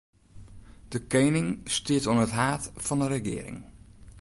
[0.93, 3.59] De kening stiet oan it haad fan 'e regearing.